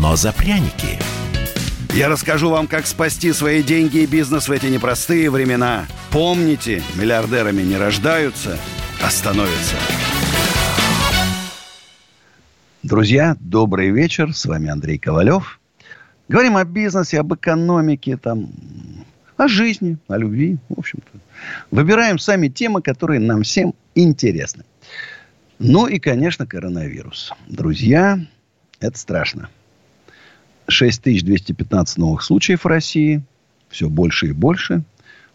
[0.00, 0.98] но за пряники.
[1.94, 5.86] Я расскажу вам, как спасти свои деньги и бизнес в эти непростые времена.
[6.10, 8.58] Помните, миллиардерами не рождаются,
[9.02, 9.76] а становятся.
[12.82, 14.34] Друзья, добрый вечер.
[14.34, 15.58] С вами Андрей Ковалев.
[16.28, 18.50] Говорим о бизнесе, об экономике, там,
[19.36, 21.18] о жизни, о любви, в общем-то.
[21.70, 24.64] Выбираем сами темы, которые нам всем интересны.
[25.58, 27.32] Ну и, конечно, коронавирус.
[27.48, 28.20] Друзья,
[28.80, 29.48] это страшно.
[30.68, 33.22] 6215 новых случаев в России.
[33.68, 34.82] Все больше и больше.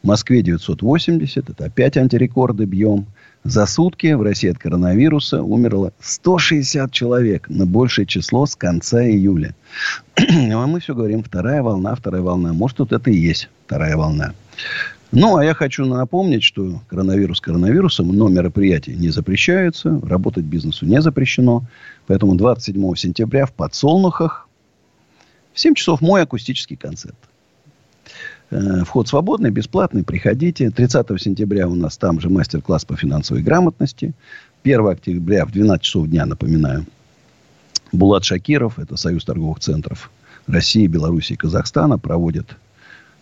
[0.03, 1.49] В Москве 980.
[1.49, 3.05] Это опять антирекорды бьем.
[3.43, 7.49] За сутки в России от коронавируса умерло 160 человек.
[7.49, 9.55] На большее число с конца июля.
[10.17, 12.53] А мы все говорим, вторая волна, вторая волна.
[12.53, 14.33] Может, вот это и есть вторая волна.
[15.11, 21.01] Ну, а я хочу напомнить, что коронавирус коронавирусом, но мероприятия не запрещаются, работать бизнесу не
[21.01, 21.63] запрещено.
[22.07, 24.47] Поэтому 27 сентября в Подсолнухах
[25.53, 27.15] в 7 часов мой акустический концерт.
[28.49, 30.69] Э, вход свободный, бесплатный, приходите.
[30.69, 34.13] 30 сентября у нас там же мастер-класс по финансовой грамотности.
[34.63, 36.85] 1 октября в 12 часов дня, напоминаю,
[37.91, 40.11] Булат Шакиров, это Союз торговых центров
[40.47, 42.55] России, Беларуси и Казахстана, проводит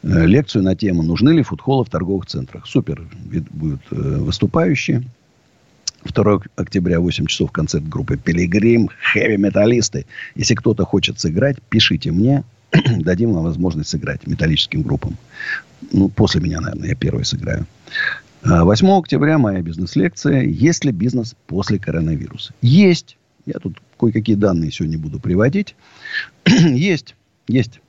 [0.01, 2.65] Э, лекцию на тему «Нужны ли фудхолы в торговых центрах?».
[2.65, 3.01] Супер
[3.49, 5.03] будут э, выступающие.
[6.03, 10.05] 2 октября, 8 часов, концерт группы «Пилигрим», хэви-металлисты.
[10.35, 15.17] Если кто-то хочет сыграть, пишите мне, дадим вам возможность сыграть металлическим группам.
[15.91, 17.65] Ну, после меня, наверное, я первый сыграю.
[18.43, 23.17] 8 а октября моя бизнес-лекция «Есть ли бизнес после коронавируса?» Есть.
[23.45, 25.75] Я тут кое-какие данные сегодня буду приводить.
[26.45, 27.15] есть.
[27.47, 27.81] Есть.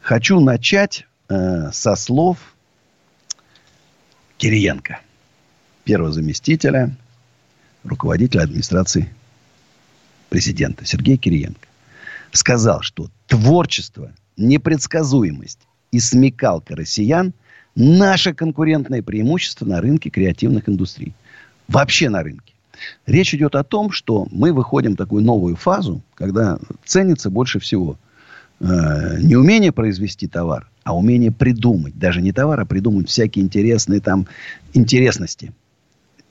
[0.00, 2.38] Хочу начать э, со слов
[4.38, 5.00] Кириенко,
[5.90, 6.94] первого заместителя
[7.82, 9.12] руководителя администрации
[10.28, 11.66] президента Сергея Кириенко.
[12.30, 15.58] Сказал, что творчество, непредсказуемость
[15.90, 17.32] и смекалка россиян–
[17.74, 21.12] наше конкурентное преимущество на рынке креативных индустрий.
[21.66, 22.54] Вообще на рынке.
[23.06, 27.98] Речь идет о том, что мы выходим в такую новую фазу, когда ценится больше всего–
[28.60, 31.98] э, не умение произвести товар, а умение придумать.
[31.98, 34.26] Даже не товар, а придумать всякие интересные там
[34.72, 35.52] интересности.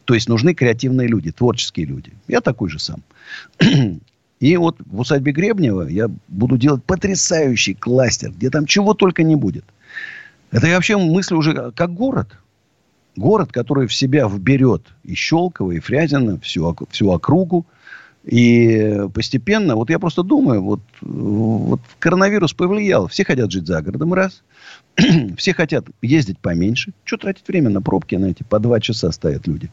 [0.10, 2.12] То есть нужны креативные люди, творческие люди.
[2.28, 3.04] Я такой же сам.
[4.40, 9.36] И вот в усадьбе Гребнева я буду делать потрясающий кластер, где там чего только не
[9.36, 9.66] будет.
[10.50, 12.28] Это я вообще мыслю уже как город.
[13.16, 17.68] Город, который в себя вберет и Щелково, и Фрязино, всю, всю округу–
[18.30, 23.08] и постепенно, вот я просто думаю, вот, вот коронавирус повлиял.
[23.08, 24.44] Все хотят жить за городом, раз.
[25.38, 26.94] Все хотят ездить поменьше.
[27.06, 28.44] Что тратить время на пробки на эти?
[28.44, 29.72] По два часа стоят люди.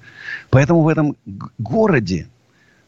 [0.49, 1.17] Поэтому в этом
[1.59, 2.29] городе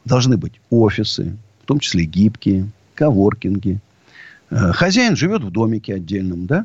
[0.07, 3.79] должны быть офисы, в том числе гибкие, коворкинги.
[4.49, 6.65] Э, хозяин живет в домике отдельном, да?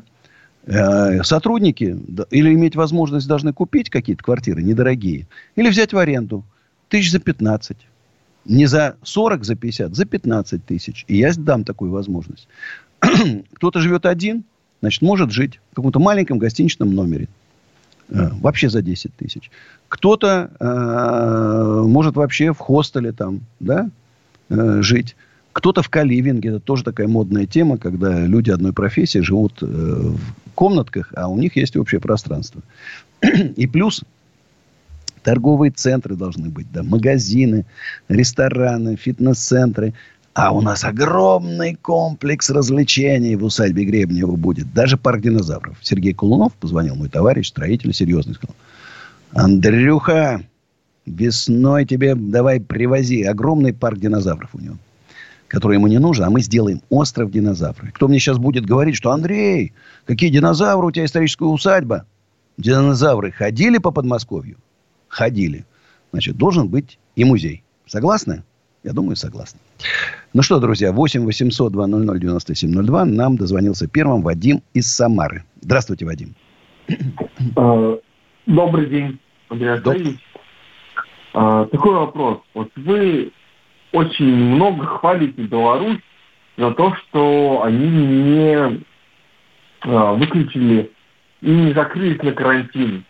[0.64, 1.98] Э, сотрудники
[2.30, 5.26] или иметь возможность должны купить какие-то квартиры недорогие,
[5.56, 6.42] или взять в аренду
[6.88, 7.76] тысяч за 15
[8.44, 11.04] не за 40, за 50, за 15 тысяч.
[11.08, 12.48] И я дам такую возможность.
[13.54, 14.44] Кто-то живет один,
[14.80, 17.28] значит, может жить в каком-то маленьком гостиничном номере.
[18.08, 19.50] Э, вообще за 10 тысяч.
[19.88, 23.90] Кто-то э, может вообще в хостеле там, да,
[24.50, 25.16] э, жить.
[25.52, 26.50] Кто-то в каливинге.
[26.50, 30.18] Это тоже такая модная тема, когда люди одной профессии живут э, в
[30.54, 32.60] комнатках, а у них есть общее пространство.
[33.56, 34.04] И плюс
[35.24, 37.66] торговые центры должны быть, да, магазины,
[38.08, 39.94] рестораны, фитнес-центры.
[40.34, 44.72] А у нас огромный комплекс развлечений в усадьбе Гребнева будет.
[44.72, 45.78] Даже парк динозавров.
[45.80, 48.56] Сергей Кулунов позвонил, мой товарищ, строитель, серьезный, сказал.
[49.32, 50.42] Андрюха,
[51.06, 54.76] весной тебе давай привози огромный парк динозавров у него
[55.54, 57.92] который ему не нужен, а мы сделаем остров динозавров.
[57.92, 59.72] Кто мне сейчас будет говорить, что Андрей,
[60.04, 62.06] какие динозавры, у тебя историческая усадьба?
[62.56, 64.56] Динозавры ходили по Подмосковью?
[65.14, 65.64] Ходили.
[66.10, 67.62] Значит, должен быть и музей.
[67.86, 68.42] Согласны?
[68.82, 69.60] Я думаю, согласны.
[70.34, 73.04] Ну что, друзья, 8 800 200 9702.
[73.04, 75.44] Нам дозвонился первым Вадим из Самары.
[75.60, 76.34] Здравствуйте, Вадим.
[77.56, 77.98] А,
[78.46, 79.18] добрый день,
[79.48, 80.20] Андрей Андреевич.
[81.32, 82.40] А, такой вопрос.
[82.52, 83.32] Вот вы
[83.92, 86.00] очень много хвалите Беларусь
[86.56, 88.84] за то, что они не
[89.82, 90.90] а, выключили
[91.40, 93.04] и не закрылись на карантин.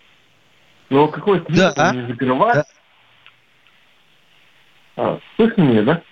[0.95, 2.55] Но какой смысл да, не закрывать?
[2.55, 2.65] Да.
[4.97, 6.03] А, слышно меня, да?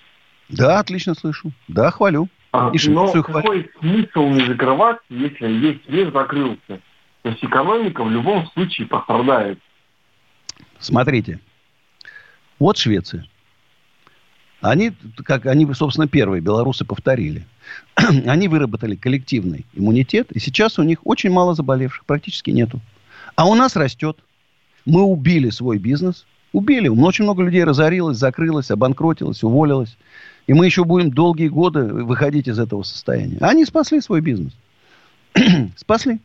[0.49, 1.53] Да, отлично слышу.
[1.69, 2.27] Да, хвалю.
[2.51, 6.81] А, и но какой смысл не закрывать, если весь мир закрылся?
[7.21, 9.57] То есть экономика в любом случае пострадает.
[10.79, 11.39] Смотрите,
[12.59, 13.25] вот Швеция.
[14.59, 14.91] Они,
[15.23, 17.47] как они, собственно, первые, белорусы повторили.
[17.95, 22.81] они выработали коллективный иммунитет, и сейчас у них очень мало заболевших, практически нету.
[23.37, 24.19] А у нас растет.
[24.85, 26.87] Мы убили свой бизнес, убили.
[26.87, 29.97] Очень много людей разорилось, закрылось, обанкротилось, уволилось.
[30.47, 33.37] И мы еще будем долгие годы выходить из этого состояния.
[33.41, 34.53] Они спасли свой бизнес.
[35.75, 36.19] спасли.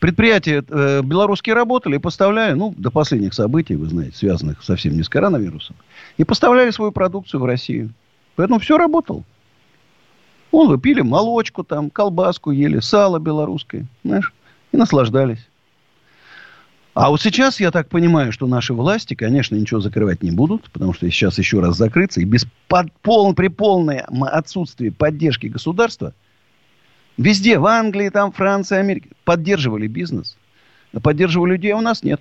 [0.00, 5.02] Предприятия э, белорусские работали и поставляли, ну, до последних событий, вы знаете, связанных совсем не
[5.02, 5.74] с коронавирусом,
[6.16, 7.92] и поставляли свою продукцию в Россию.
[8.36, 9.24] Поэтому все работало.
[10.52, 14.32] Вон вы пили молочку там, колбаску ели, сало белорусское, знаешь,
[14.70, 15.44] и наслаждались.
[16.98, 20.92] А вот сейчас, я так понимаю, что наши власти, конечно, ничего закрывать не будут, потому
[20.92, 26.12] что сейчас еще раз закрыться, и без под, пол, при полной отсутствии поддержки государства,
[27.16, 30.36] везде, в Англии, там, Франции, Америке, поддерживали бизнес,
[31.00, 32.20] поддерживали людей, а у нас нет.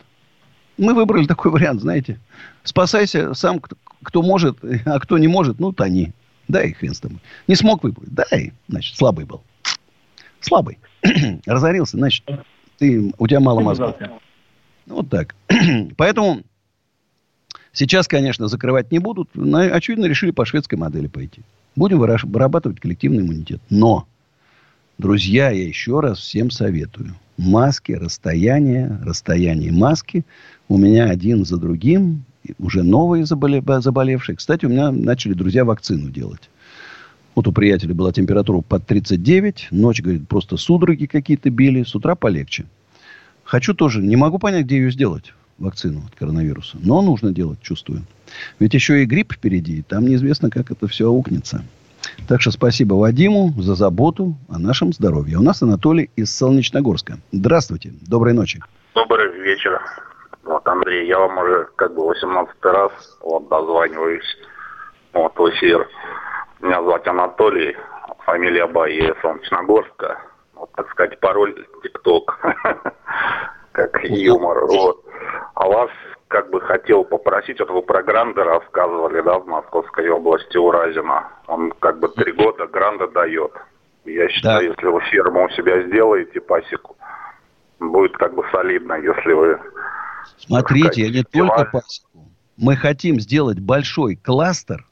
[0.77, 2.19] Мы выбрали такой вариант, знаете.
[2.63, 6.13] Спасайся сам, кто, кто может, а кто не может, ну, тони.
[6.47, 7.17] Дай хрен с тобой.
[7.47, 8.13] Не смог выплыть.
[8.13, 8.53] Дай.
[8.67, 9.41] Значит, слабый был.
[10.39, 10.77] Слабый.
[11.47, 12.23] Разорился, значит,
[12.77, 13.95] ты, у тебя мало мозгов.
[14.87, 15.35] Вот так.
[15.97, 16.43] Поэтому
[17.73, 19.29] сейчас, конечно, закрывать не будут.
[19.35, 21.41] Очевидно, решили по шведской модели пойти.
[21.75, 23.61] Будем вырабатывать коллективный иммунитет.
[23.69, 24.07] Но,
[24.97, 27.15] друзья, я еще раз всем советую.
[27.37, 30.25] Маски, расстояние, расстояние маски.
[30.69, 32.23] У меня один за другим
[32.57, 34.37] уже новые заболевшие.
[34.37, 36.49] Кстати, у меня начали друзья вакцину делать.
[37.35, 39.67] Вот у приятеля была температура под 39.
[39.69, 41.83] Ночь, говорит, просто судороги какие-то били.
[41.83, 42.65] С утра полегче.
[43.47, 44.01] Хочу тоже.
[44.01, 46.77] Не могу понять, где ее сделать, вакцину от коронавируса.
[46.83, 48.01] Но нужно делать, чувствую.
[48.59, 49.83] Ведь еще и грипп впереди.
[49.83, 51.63] Там неизвестно, как это все аукнется.
[52.27, 55.37] Так что спасибо Вадиму за заботу о нашем здоровье.
[55.37, 57.19] У нас Анатолий из Солнечногорска.
[57.31, 57.93] Здравствуйте.
[58.05, 58.61] Доброй ночи.
[58.93, 59.79] Добрый вечер.
[60.43, 62.91] Вот, Андрей, я вам уже как бы 18 раз
[63.21, 64.37] вот дозваниваюсь
[65.13, 65.87] вот, в эфир.
[66.59, 67.77] Меня зовут Анатолий,
[68.25, 70.19] фамилия Баи, Солнечногорска.
[70.57, 72.39] Вот, так сказать, пароль ТикТок,
[73.71, 74.65] как юмор.
[74.65, 75.03] Вот.
[75.53, 75.89] А вас
[76.27, 81.29] как бы хотел попросить, вот вы про Гранда рассказывали, да, в Московской области у Разина.
[81.47, 83.51] Он как бы три года Гранда дает.
[84.05, 84.73] Я считаю, да.
[84.73, 86.95] если вы ферму у себя сделаете пасеку,
[87.79, 89.59] будет как бы солидно, если вы
[90.37, 92.31] Смотрите, я не только пасеку.
[92.57, 94.85] Мы хотим сделать большой кластер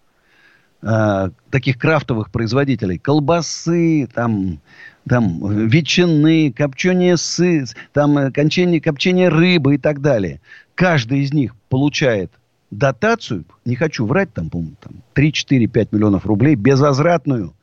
[0.85, 2.97] э, таких крафтовых производителей.
[2.97, 4.59] Колбасы, там,
[5.07, 10.41] там ветчины, копчение сыр, там э, кончение, копчение рыбы и так далее.
[10.75, 12.31] Каждый из них получает
[12.71, 17.53] дотацию, не хочу врать, там, по-моему, там 3, 4, 5 миллионов рублей, безвозвратную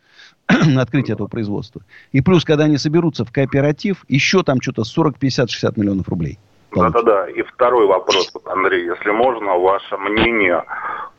[0.49, 1.83] на открытие этого производства.
[2.13, 6.39] И плюс, когда они соберутся в кооператив, еще там что-то 40, 50, 60 миллионов рублей.
[6.75, 7.29] Да-да-да.
[7.29, 10.65] И второй вопрос, Андрей, если можно, ваше мнение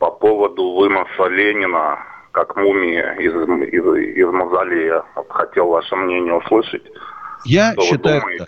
[0.03, 1.97] по поводу выноса Ленина
[2.33, 3.33] как мумии из,
[3.71, 5.01] из, из мавзолея.
[5.15, 6.83] Вот хотел ваше мнение услышать.
[7.45, 8.45] Я считаю, да.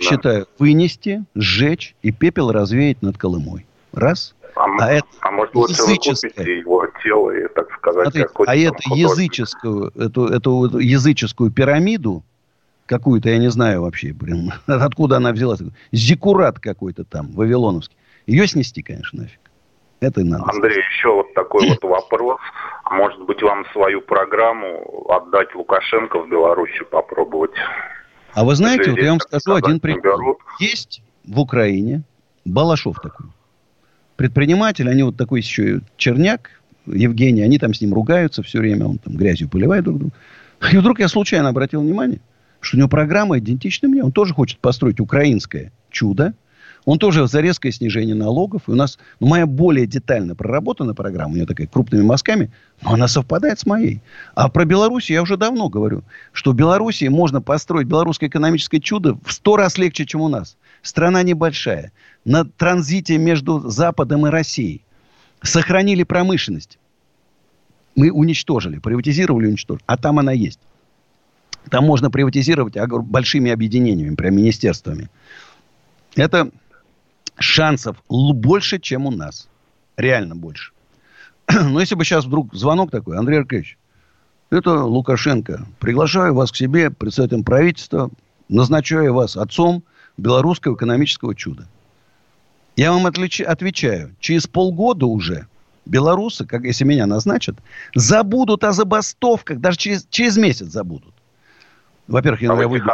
[0.00, 3.64] считаю, вынести, сжечь и пепел развеять над Колымой.
[3.92, 4.34] Раз.
[4.56, 6.44] А, а, это а может лучше языческое.
[6.44, 12.24] его тело и, так сказать, Смотрите, а это языческую, эту, эту, эту языческую пирамиду,
[12.86, 15.60] какую-то, я не знаю вообще, блин, откуда она взялась.
[15.92, 17.96] Зикурат какой-то там, вавилоновский.
[18.26, 19.49] Ее снести, конечно, нафиг.
[20.00, 20.44] Это и надо.
[20.48, 20.90] Андрей, сказать.
[20.92, 22.40] еще вот такой вот вопрос.
[22.90, 27.52] Может быть, вам свою программу отдать Лукашенко в Беларуси попробовать?
[28.32, 30.38] А вы знаете, Если вот я вам скажу один прикол.
[30.58, 32.02] Есть в Украине
[32.44, 33.26] Балашов такой.
[34.16, 36.50] Предприниматель, они вот такой еще черняк,
[36.86, 40.14] Евгений, они там с ним ругаются все время, он там грязью поливает друг друга.
[40.72, 42.20] И вдруг я случайно обратил внимание,
[42.60, 44.02] что у него программа идентична мне.
[44.02, 46.34] Он тоже хочет построить украинское чудо.
[46.90, 48.62] Он тоже за резкое снижение налогов.
[48.66, 52.50] И у нас ну, моя более детально проработана программа, у нее такая крупными мазками,
[52.82, 54.02] но она совпадает с моей.
[54.34, 59.16] А про Беларусь я уже давно говорю, что в Беларуси можно построить белорусское экономическое чудо
[59.24, 60.56] в сто раз легче, чем у нас.
[60.82, 61.92] Страна небольшая.
[62.24, 64.82] На транзите между Западом и Россией.
[65.42, 66.80] Сохранили промышленность.
[67.94, 69.84] Мы уничтожили, приватизировали, уничтожили.
[69.86, 70.58] А там она есть.
[71.70, 75.08] Там можно приватизировать большими объединениями, прям министерствами.
[76.16, 76.50] Это
[77.40, 79.48] шансов больше, чем у нас.
[79.96, 80.72] Реально больше.
[81.52, 83.76] Но если бы сейчас вдруг звонок такой, Андрей Аркадьевич,
[84.50, 85.66] Это Лукашенко.
[85.78, 88.10] Приглашаю вас к себе, представителем правительства,
[88.48, 89.84] назначаю вас отцом
[90.16, 91.66] белорусского экономического чуда.
[92.76, 93.40] Я вам отлич...
[93.40, 95.46] отвечаю, через полгода уже
[95.86, 97.56] белорусы, как если меня назначат,
[97.94, 101.14] забудут о забастовках, даже через, через месяц забудут.
[102.06, 102.90] Во-первых, а я, выйду,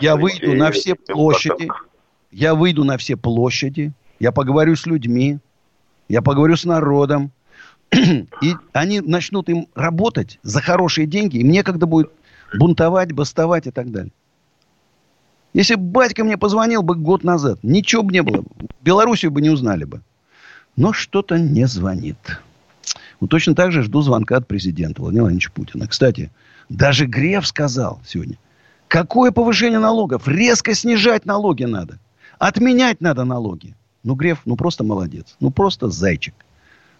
[0.00, 1.68] я выйду на все площади,
[2.34, 5.38] я выйду на все площади, я поговорю с людьми,
[6.08, 7.30] я поговорю с народом,
[7.92, 12.10] и они начнут им работать за хорошие деньги, и мне когда будет
[12.58, 14.12] бунтовать, бастовать и так далее.
[15.52, 18.44] Если бы батька мне позвонил бы год назад, ничего бы не было.
[18.82, 20.00] Белоруссию бы не узнали бы.
[20.74, 22.16] Но что-то не звонит.
[23.20, 25.86] Вот точно так же жду звонка от президента Владимира Владимировича Путина.
[25.86, 26.32] Кстати,
[26.68, 28.36] даже Греф сказал сегодня,
[28.88, 30.26] какое повышение налогов?
[30.26, 32.00] Резко снижать налоги надо.
[32.38, 33.74] Отменять надо налоги.
[34.02, 35.36] Ну, Греф, ну просто молодец.
[35.40, 36.34] Ну, просто зайчик.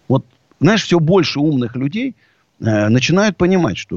[0.09, 0.25] Вот,
[0.61, 2.17] знаешь, все больше умных людей–
[2.61, 3.97] Э, начинают понимать, что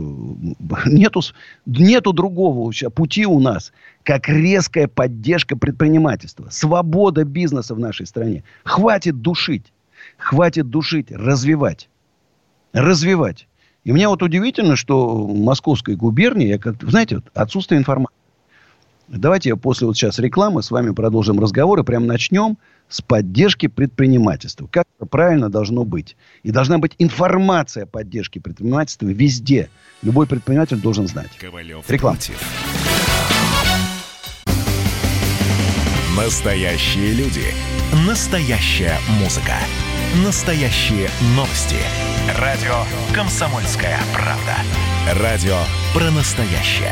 [0.85, 1.21] нету,
[1.65, 3.71] нету другого пути у нас,
[4.03, 8.43] как резкая поддержка предпринимательства, свобода бизнеса в нашей стране.
[8.63, 9.71] Хватит душить,
[10.17, 11.89] хватит душить, развивать.
[12.73, 13.47] Развивать.
[13.83, 18.16] И мне вот удивительно, что в Московской губернии, я как знаете, вот отсутствие информации.
[19.07, 22.57] Давайте после вот сейчас рекламы с вами продолжим разговор и прям начнем
[22.89, 24.67] с поддержки предпринимательства.
[24.67, 26.17] Как это правильно должно быть.
[26.43, 29.69] И должна быть информация о поддержке предпринимательства везде.
[30.01, 31.29] Любой предприниматель должен знать.
[31.39, 32.17] Ковалев Реклама.
[36.17, 37.45] Настоящие люди.
[38.05, 39.53] Настоящая музыка.
[40.25, 41.77] Настоящие новости.
[42.39, 42.83] Радио
[43.13, 44.55] «Комсомольская правда».
[45.21, 45.57] Радио
[45.93, 46.91] про настоящее.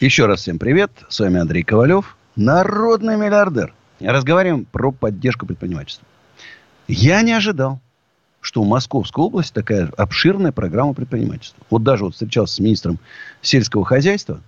[0.00, 0.90] Еще раз всем привет.
[1.08, 3.72] С вами Андрей Ковалев, народный миллиардер.
[3.98, 6.06] Разговариваем про поддержку предпринимательства.
[6.86, 7.80] Я не ожидал,
[8.42, 11.64] что в Московской области такая обширная программа предпринимательства.
[11.70, 12.98] Вот даже вот встречался с министром
[13.40, 14.42] сельского хозяйства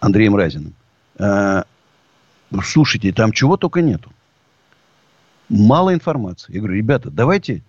[0.00, 0.74] Андреем Разиным.
[1.16, 1.64] А,
[2.64, 4.10] слушайте, там чего только нету.
[5.48, 6.52] Мало информации.
[6.52, 7.62] Я говорю, ребята, давайте,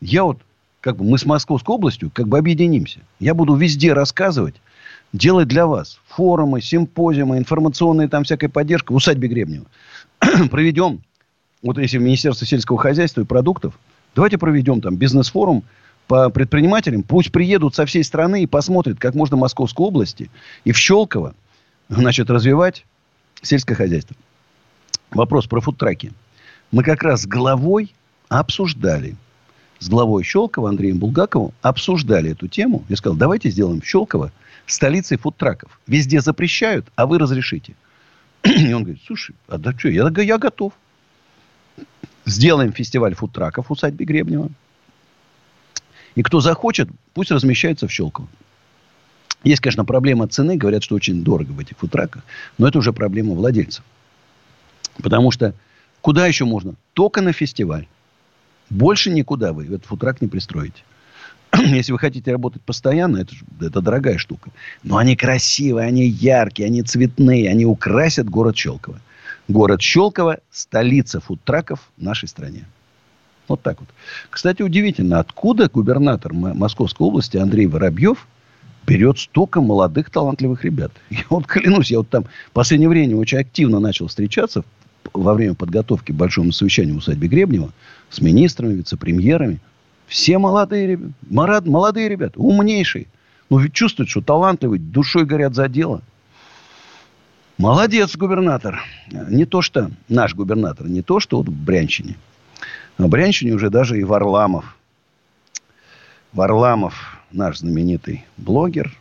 [0.00, 0.38] я вот,
[0.80, 3.00] как бы мы с Московской областью как бы объединимся.
[3.18, 4.54] Я буду везде рассказывать,
[5.12, 9.66] делать для вас форумы, симпозиумы, информационные там всякая поддержка в усадьбе Гребнева.
[10.50, 11.00] проведем,
[11.62, 13.78] вот если в Министерство сельского хозяйства и продуктов,
[14.14, 15.64] давайте проведем там бизнес-форум
[16.06, 17.02] по предпринимателям.
[17.02, 20.30] Пусть приедут со всей страны и посмотрят, как можно Московской области
[20.64, 21.34] и в Щелково,
[21.88, 22.84] значит, развивать
[23.42, 24.16] сельское хозяйство.
[25.10, 26.12] Вопрос про фудтраки.
[26.70, 27.94] Мы как раз с главой
[28.28, 29.16] обсуждали,
[29.78, 32.84] с главой Щелкова Андреем Булгаковым обсуждали эту тему.
[32.88, 34.32] Я сказал, давайте сделаем в Щелково
[34.72, 35.80] столицей фудтраков.
[35.86, 37.74] Везде запрещают, а вы разрешите.
[38.44, 40.72] И он говорит, слушай, а да что, я, я готов.
[42.24, 44.50] Сделаем фестиваль фудтраков в усадьбе Гребнева.
[46.14, 48.28] И кто захочет, пусть размещается в Щелково.
[49.44, 50.56] Есть, конечно, проблема цены.
[50.56, 52.24] Говорят, что очень дорого в этих фудтраках.
[52.58, 53.84] Но это уже проблема владельцев.
[55.00, 55.54] Потому что
[56.00, 56.74] куда еще можно?
[56.92, 57.86] Только на фестиваль.
[58.68, 60.82] Больше никуда вы этот фудтрак не пристроите.
[61.74, 64.50] если вы хотите работать постоянно, это, это дорогая штука.
[64.82, 69.00] Но они красивые, они яркие, они цветные, они украсят город Щелково.
[69.48, 72.64] Город Щелково– столица фудтраков в нашей стране.
[73.48, 73.88] Вот так вот.
[74.28, 78.26] Кстати, удивительно, откуда губернатор Московской области Андрей Воробьев
[78.86, 80.92] берет столько молодых талантливых ребят.
[81.10, 84.64] Я вот клянусь, я вот там в последнее время очень активно начал встречаться
[85.12, 87.72] во время подготовки к большому совещанию в усадьбе Гребнева
[88.10, 89.60] с министрами, вице-премьерами.
[90.08, 90.98] Все молодые,
[91.28, 93.06] молодые ребята, умнейшие.
[93.50, 96.02] Ну, ведь чувствуют, что талантливые, душой горят за дело.
[97.58, 98.80] Молодец, губернатор.
[99.10, 102.16] Не то, что наш губернатор, не то, что вот в Брянщине.
[102.96, 104.76] В Брянщине уже даже и Варламов.
[106.32, 108.96] Варламов, наш знаменитый блогер,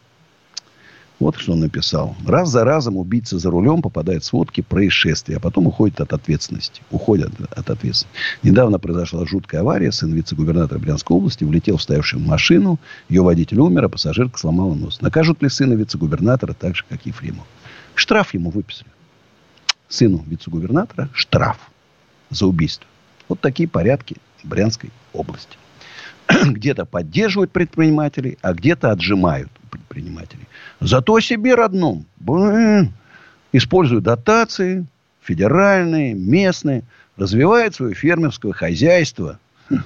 [1.20, 2.16] вот что он написал.
[2.26, 6.84] Раз за разом убийца за рулем попадает в сводки происшествия, а потом уходит от ответственности.
[6.92, 8.08] Уходят от ответственности.
[8.44, 9.92] Недавно произошла жуткая авария.
[9.92, 12.80] Сын вице-губернатора Брянской области влетел в стоявшую машину.
[13.10, 15.02] Ее водитель умер, а пассажирка сломала нос.
[15.02, 17.48] Накажут ли сына вице-губернатора так же, как Ефремов?
[17.96, 18.90] Штраф ему выписали.
[19.90, 21.58] Сыну вице-губернатора штраф
[22.30, 22.86] за убийство.
[23.28, 25.58] Вот такие порядки Брянской области.
[26.46, 30.48] где-то поддерживают предпринимателей, а где-то отжимают предпринимателей.
[30.80, 32.06] Зато себе родном
[33.52, 34.86] используют дотации,
[35.22, 36.84] федеральные, местные,
[37.16, 39.40] развивает свое фермерское хозяйство.
[39.70, 39.84] Хм,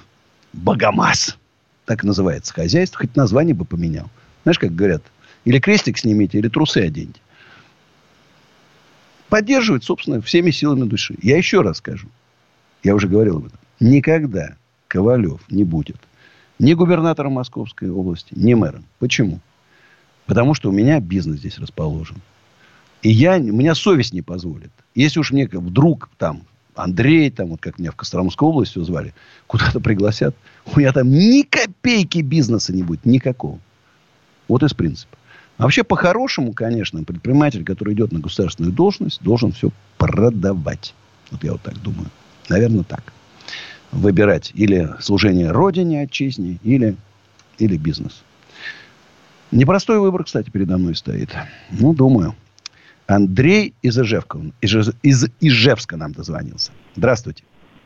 [0.53, 1.37] Богомаз.
[1.85, 2.99] Так называется хозяйство.
[2.99, 4.09] Хоть название бы поменял.
[4.43, 5.03] Знаешь, как говорят,
[5.45, 7.19] или крестик снимите, или трусы оденьте.
[9.29, 11.15] Поддерживает, собственно, всеми силами души.
[11.21, 12.07] Я еще раз скажу.
[12.83, 13.59] Я уже говорил об этом.
[13.79, 14.55] Никогда
[14.87, 15.97] Ковалев не будет
[16.61, 18.85] ни губернатором Московской области, ни мэром.
[18.99, 19.39] Почему?
[20.25, 22.17] Потому что у меня бизнес здесь расположен.
[23.01, 24.71] И я, у меня совесть не позволит.
[24.93, 26.43] Если уж мне вдруг там
[26.75, 29.13] Андрей, там, вот как меня в Костромской области звали,
[29.47, 30.35] куда-то пригласят,
[30.65, 33.59] у меня там ни копейки бизнеса не будет, никакого.
[34.47, 35.17] Вот из принципа.
[35.57, 40.93] А вообще, по-хорошему, конечно, предприниматель, который идет на государственную должность, должен все продавать.
[41.29, 42.09] Вот я вот так думаю.
[42.49, 43.13] Наверное, так
[43.91, 46.95] выбирать или служение родине, отчизне, или,
[47.59, 48.23] или бизнес.
[49.51, 51.35] Непростой выбор, кстати, передо мной стоит.
[51.69, 52.35] Ну, думаю.
[53.07, 56.71] Андрей из Ижевска, из, из Ижевска нам дозвонился.
[56.95, 57.43] Здравствуйте.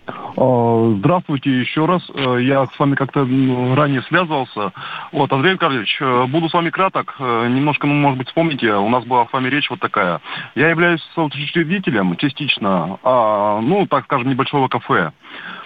[0.08, 2.04] А, здравствуйте еще раз.
[2.14, 4.72] Э, я с вами как-то ранее связывался.
[5.12, 7.16] Вот, Андрей Карлович, э, буду с вами краток.
[7.20, 10.22] Э, немножко, ну, может быть, вспомните, у нас была с вами речь вот такая.
[10.54, 15.12] Я являюсь учредителем частично, а, ну, так скажем, небольшого кафе.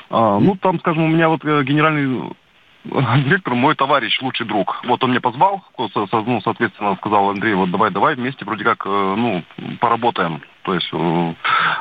[0.09, 2.31] А, ну, там, скажем, у меня вот генеральный
[2.85, 4.81] э, директор мой товарищ, лучший друг.
[4.85, 8.89] Вот он меня позвал, ну, соответственно, сказал, Андрей, вот давай, давай вместе вроде как, э,
[8.89, 9.43] ну,
[9.79, 10.41] поработаем.
[10.63, 10.91] То есть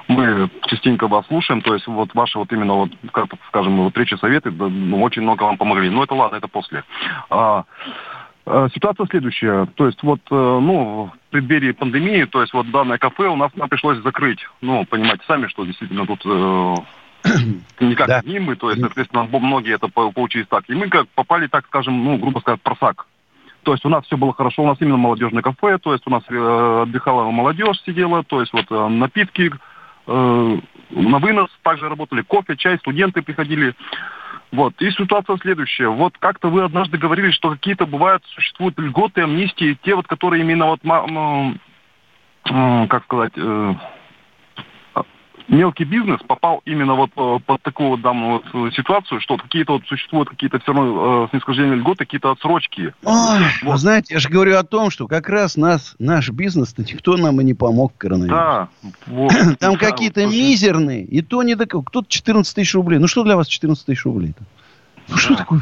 [0.09, 4.15] мы частенько вас слушаем, то есть вот ваши вот именно вот, как, скажем, вот речи,
[4.15, 5.91] советы, ну, очень много вам помогли.
[5.91, 6.85] Но это ладно, это после.
[7.29, 7.65] А,
[8.73, 9.67] Ситуация следующая.
[9.75, 13.69] То есть вот, ну, в преддверии пандемии, то есть вот данное кафе у нас нам
[13.69, 14.41] пришлось закрыть.
[14.63, 16.25] Ну, понимаете сами, что действительно тут
[17.81, 18.23] никак да.
[18.25, 20.65] не мы, то есть, соответственно, многие это получились так.
[20.69, 23.07] И мы как попали, так скажем, ну, грубо сказать, просак.
[23.63, 26.11] То есть у нас все было хорошо, у нас именно молодежное кафе, то есть у
[26.11, 29.53] нас э, отдыхала молодежь сидела, то есть вот э, напитки
[30.07, 30.59] э,
[30.91, 33.75] на вынос также работали, кофе, чай, студенты приходили.
[34.53, 34.81] Вот.
[34.81, 35.89] И ситуация следующая.
[35.89, 40.65] Вот как-то вы однажды говорили, что какие-то бывают, существуют льготы, амнистии, те вот, которые именно
[40.67, 40.81] вот,
[42.45, 43.35] как сказать,
[45.49, 49.83] мелкий бизнес попал именно вот э, под такую вот данную вот ситуацию, что какие-то вот
[49.87, 52.95] существуют какие-то все равно э, снисхождения льготы, какие-то отсрочки.
[53.05, 53.79] Ой, вот.
[53.79, 57.45] знаете, я же говорю о том, что как раз нас, наш бизнес-то никто нам и
[57.45, 58.35] не помог в коронавирусе.
[58.35, 58.69] Да.
[59.07, 59.33] Вот.
[59.59, 62.99] Там да, какие-то вот, мизерные, и то не до Кто-то 14 тысяч рублей.
[62.99, 64.43] Ну что для вас 14 тысяч рублей-то?
[65.09, 65.61] Ну что да, такое?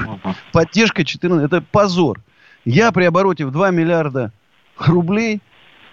[0.53, 2.21] Поддержка 14, это позор.
[2.65, 4.33] Я при обороте в 2 миллиарда
[4.79, 5.41] рублей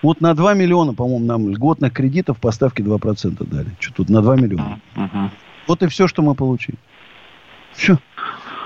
[0.04, 3.70] вот на 2 миллиона, по-моему, нам льготных кредитов по ставке 2% дали.
[3.80, 4.80] Что тут на 2 миллиона?
[4.96, 5.30] Uh-huh.
[5.68, 6.78] Вот и все, что мы получили.
[7.72, 7.98] Все.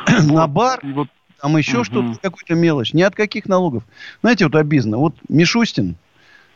[0.23, 1.08] на бар, вот,
[1.39, 1.84] там еще uh-huh.
[1.84, 2.91] что-то, какую-то мелочь.
[2.93, 3.84] Ни от каких налогов.
[4.21, 4.97] Знаете, вот обидно.
[4.97, 5.95] Вот Мишустин,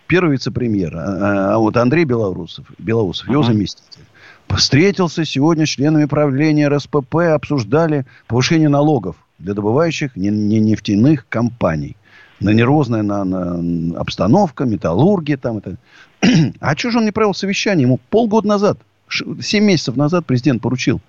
[0.08, 3.34] первый вице-премьер, а, а, а вот Андрей Белоусов, Белоусов uh-huh.
[3.34, 4.02] его заместитель,
[4.50, 11.96] встретился сегодня с членами правления РСПП, обсуждали повышение налогов для добывающих не, не нефтяных компаний
[12.42, 15.78] на нервозная на, на обстановка, металлургия там это.
[16.60, 17.84] а что же он не провел совещание?
[17.84, 21.02] Ему полгода назад, 7 месяцев назад президент поручил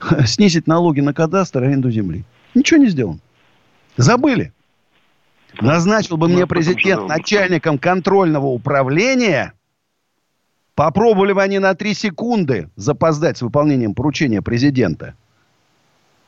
[0.26, 2.24] снизить налоги на кадастр и аренду земли.
[2.54, 3.18] Ничего не сделано.
[3.96, 4.52] Забыли.
[5.60, 9.54] Назначил бы мне президент начальником контрольного управления.
[10.74, 15.14] Попробовали бы они на 3 секунды запоздать с выполнением поручения президента.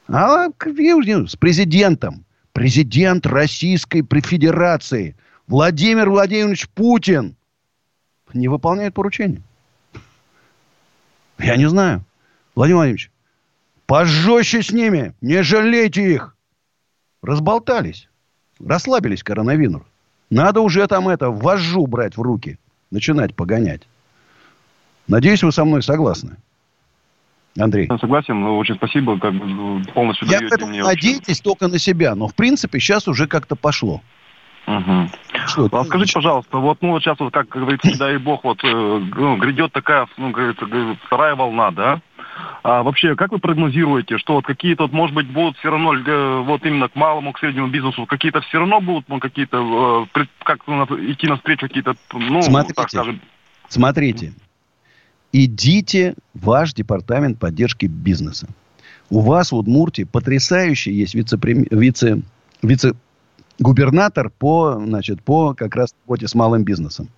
[0.09, 7.37] А с президентом президент Российской Федерации Владимир Владимирович Путин
[8.33, 9.43] не выполняет поручения.
[11.39, 12.05] Я не знаю.
[12.55, 13.11] Владимир Владимирович,
[13.87, 16.37] пожестче с ними, не жалейте их.
[17.23, 18.09] Разболтались,
[18.65, 19.83] расслабились коронавирус.
[20.31, 22.59] Надо уже там это, вожжу брать в руки,
[22.91, 23.83] начинать погонять.
[25.09, 26.37] Надеюсь, вы со мной согласны.
[27.59, 27.89] Андрей.
[27.91, 30.83] Я согласен, очень спасибо, как бы ну, полностью Я даете мне...
[30.83, 34.01] Надейтесь только на себя, но в принципе сейчас уже как-то пошло.
[34.67, 35.09] Угу.
[35.49, 38.69] Что, а скажите, пожалуйста, вот ну вот сейчас вот как говорится, дай бог, вот э,
[38.69, 40.67] ну, грядет такая, ну, говорится,
[41.07, 42.01] вторая волна, да?
[42.63, 46.41] А вообще, как вы прогнозируете, что вот какие-то, вот, может быть, будут все равно, э,
[46.43, 50.61] вот именно к малому, к среднему бизнесу, какие-то все равно будут, ну, какие-то, э, как
[50.69, 53.21] идти навстречу какие-то, ну, смотрите, так скажем.
[53.69, 54.35] Смотрите,
[55.33, 58.49] идите в ваш департамент поддержки бизнеса.
[59.11, 62.23] У вас в Удмуртии потрясающий есть вице-губернатор вице,
[62.62, 62.95] вице
[64.38, 67.09] по, значит, по как раз работе с малым бизнесом.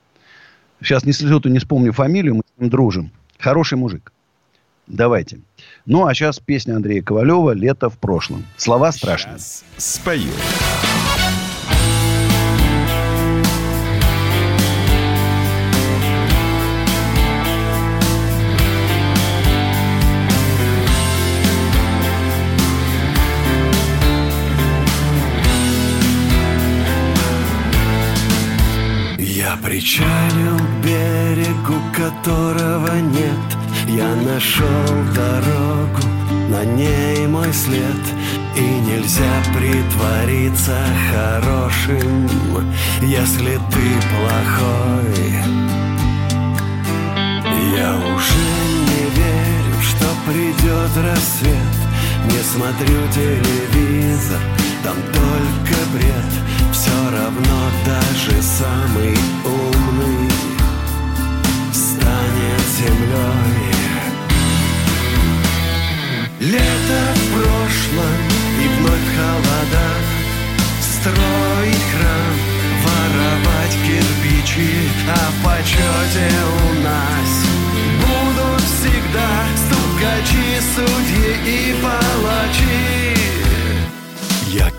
[0.80, 3.10] Сейчас не слезу, не вспомню фамилию, мы с ним дружим.
[3.38, 4.12] Хороший мужик.
[4.86, 5.40] Давайте.
[5.86, 8.44] Ну, а сейчас песня Андрея Ковалева «Лето в прошлом».
[8.56, 9.38] Слова страшные.
[9.38, 10.32] Сейчас спою.
[29.62, 33.38] Причалил к берегу, которого нет.
[33.86, 36.02] Я нашел дорогу,
[36.48, 38.02] на ней мой след.
[38.56, 40.76] И нельзя притвориться
[41.10, 42.28] хорошим,
[43.00, 45.32] если ты плохой.
[47.74, 48.48] Я уже
[48.88, 51.74] не верю, что придет рассвет.
[52.26, 54.40] Не смотрю телевизор,
[54.84, 60.30] там только бред Все равно даже самый умный
[61.72, 63.72] Станет землей
[66.40, 68.18] Лето в прошлом
[68.58, 69.88] и вновь холода
[70.80, 72.36] Строить храм,
[72.84, 74.72] воровать кирпичи
[75.08, 77.62] А почете у нас
[78.00, 83.12] Будут всегда стукачи, судьи и палачи.
[84.48, 84.70] Я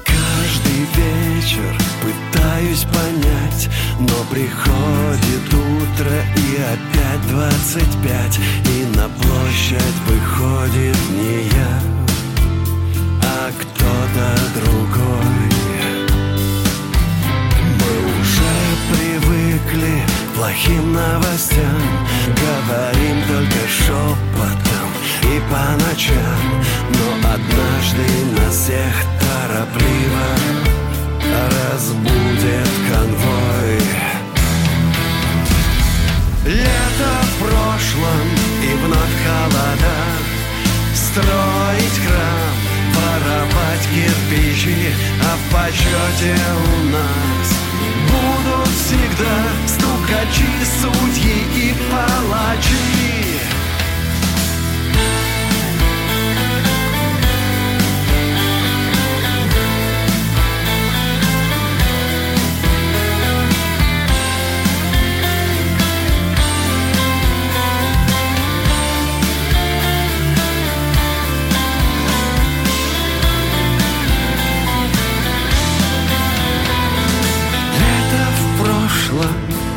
[0.96, 3.69] вечер пытаюсь понять
[4.00, 11.80] Но приходит утро и опять двадцать пять И на площадь выходит не я,
[13.22, 15.54] а кто-то другой.
[17.80, 18.56] Мы уже
[18.91, 21.82] привыкли к плохим новостям
[22.28, 24.89] Говорим только шепотом
[25.24, 27.42] и по ночам Но однажды
[44.63, 47.54] кирпичи А в почете у нас
[48.08, 49.36] Будут всегда
[49.67, 50.47] стукачи,
[50.82, 53.33] судьи и палачи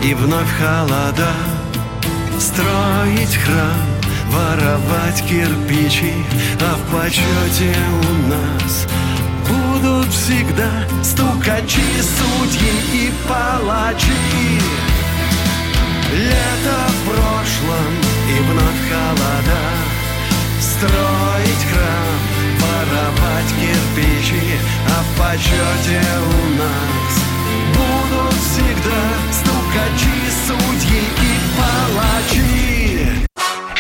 [0.07, 1.33] И вновь холода
[2.39, 3.83] Строить храм
[4.31, 6.13] Воровать кирпичи
[6.61, 8.87] А в почете у нас
[9.49, 10.71] Будут всегда
[11.03, 14.07] Стукачи, судьи и палачи.
[16.13, 17.91] Лето в прошлом
[18.31, 19.61] И вновь холода
[20.61, 22.21] Строить храм
[22.61, 24.55] Воровать кирпичи
[24.87, 27.13] А в почете у нас
[27.75, 29.26] Будут всегда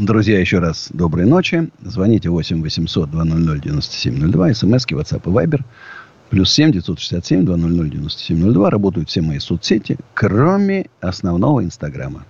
[0.00, 1.68] Друзья, еще раз доброй ночи.
[1.82, 4.54] Звоните 8 800 200 9702.
[4.54, 5.62] СМСки, WhatsApp и Viber.
[6.30, 8.70] Плюс 7 967 200 9702.
[8.70, 12.24] Работают все мои соцсети, кроме основного Инстаграма.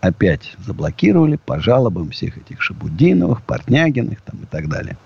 [0.00, 4.98] Опять заблокировали по жалобам всех этих Шабудиновых, Портнягиных там, и так далее.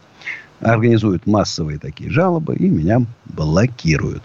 [0.60, 4.22] Организуют массовые такие жалобы и меня блокируют.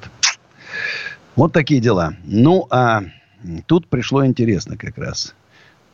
[1.36, 2.14] Вот такие дела.
[2.24, 3.02] Ну, а
[3.66, 5.36] тут пришло интересно как раз–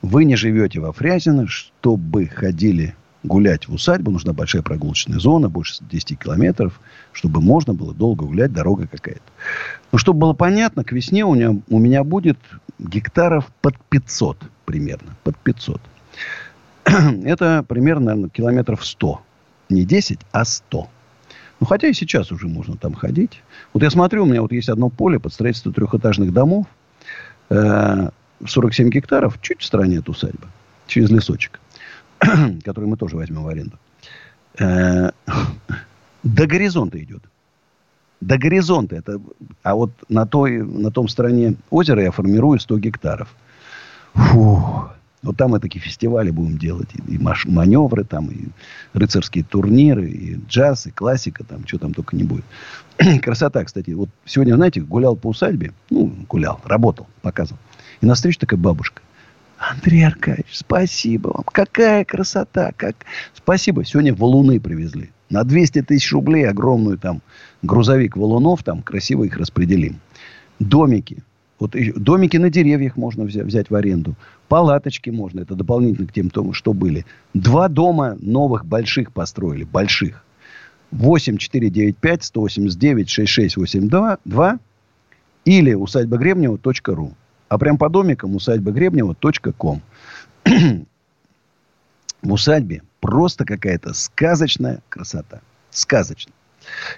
[0.06, 5.78] вы не живете во Фрязино, чтобы ходили гулять в усадьбу, нужна большая прогулочная зона, больше
[5.82, 6.80] 10 километров,
[7.12, 9.24] чтобы можно было долго гулять, дорога какая-то.
[9.92, 12.38] Но чтобы было понятно, к весне у меня, у меня будет
[12.78, 15.82] гектаров под 500 примерно, под 500.
[17.24, 19.22] Это примерно, наверное, километров 100.
[19.70, 20.88] Не 10, а 100.
[21.62, 23.42] Ну, хотя и сейчас уже можно там ходить.
[23.74, 26.68] Вот я смотрю, у меня вот есть одно поле под строительство трехэтажных домов.
[27.50, 28.10] Э,
[28.46, 30.48] 47 гектаров, чуть в стороне от усадьбы,
[30.88, 31.60] через лесочек,
[32.64, 33.78] который мы тоже возьмем в аренду.
[34.60, 35.12] Э,
[36.24, 37.24] до горизонта идет.
[38.22, 38.96] До горизонта.
[38.96, 39.22] Это,
[39.64, 43.36] а вот на, той, на том стороне озера я формирую 100 гектаров.
[44.14, 44.90] Фу.
[45.22, 46.90] Вот там мы такие фестивали будем делать.
[47.08, 48.46] И, и маневры там, и
[48.94, 52.46] рыцарские турниры, и джаз, и классика там, что там только не будет.
[53.22, 53.92] Красота, кстати.
[53.92, 55.74] Вот сегодня, знаете, гулял по усадьбе.
[55.90, 57.60] Ну, гулял, работал, показывал.
[58.02, 59.02] И на встрече такая бабушка.
[59.58, 61.44] Андрей Аркадьевич, спасибо вам.
[61.52, 62.72] Какая красота.
[62.76, 62.96] Как...
[63.34, 63.86] Спасибо.
[63.86, 65.12] Сегодня валуны привезли.
[65.30, 67.22] На 200 тысяч рублей огромную там
[67.62, 68.64] грузовик валунов.
[68.64, 70.00] Там красиво их распределим.
[70.60, 71.24] Домики.
[71.58, 74.16] Вот домики на деревьях можно взять, взять в аренду.
[74.50, 75.40] Палаточки можно.
[75.40, 77.06] Это дополнительно к тем, что были.
[77.34, 79.64] Два дома новых больших построили.
[79.64, 80.24] Больших.
[80.92, 84.60] 8495 189 6682
[85.46, 87.14] или усадьба Гребнева.ру.
[87.48, 89.82] А прям по домикам усадьба Гребнева.ком.
[92.22, 95.42] В усадьбе просто какая-то сказочная красота.
[95.70, 96.34] Сказочная.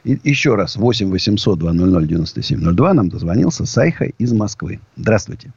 [0.06, 4.80] И еще раз, 8 800 200 9702 нам дозвонился Сайха из Москвы.
[4.96, 5.52] Здравствуйте.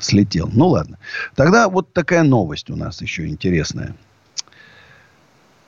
[0.00, 0.48] Слетел.
[0.52, 0.98] Ну, ладно.
[1.34, 3.94] Тогда вот такая новость у нас еще интересная.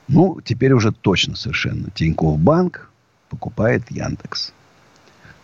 [0.07, 1.89] Ну, теперь уже точно совершенно.
[1.91, 2.89] Тинькофф Банк
[3.29, 4.53] покупает Яндекс.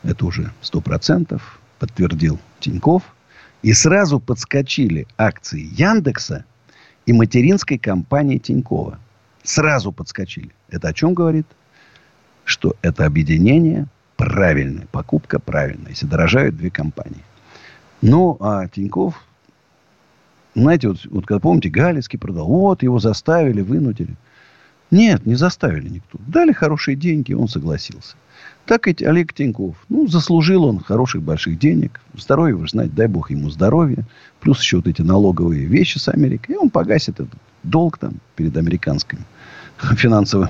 [0.04, 3.04] Это уже сто процентов подтвердил Тиньков.
[3.62, 6.44] И сразу подскочили акции Яндекса
[7.06, 9.00] и материнской компании Тинькова.
[9.42, 10.52] Сразу подскочили.
[10.70, 11.48] Это о чем говорит?
[12.44, 13.88] Что это объединение
[14.18, 17.24] правильное, покупка правильная, если дорожают две компании.
[18.02, 19.16] Ну, а Тиньков,
[20.56, 24.16] знаете, вот, вот когда помните, Галицкий продал, вот его заставили, вынудили.
[24.92, 26.20] Нет, не заставили никто.
[26.28, 28.16] Дали хорошие деньги, он согласился.
[28.66, 32.00] Так ведь Олег Тиньков, ну, заслужил он хороших больших денег.
[32.18, 34.06] Здоровье, вы знаете, дай бог ему здоровья.
[34.40, 36.56] Плюс еще вот эти налоговые вещи с Америкой.
[36.56, 39.20] И он погасит этот долг там перед американским
[39.98, 40.50] финансовым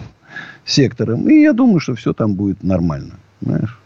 [0.64, 1.28] сектором.
[1.28, 3.16] И я думаю, что все там будет нормально.
[3.42, 3.80] Знаешь?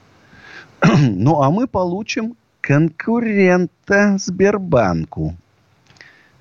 [0.99, 5.35] Ну, а мы получим конкурента Сбербанку.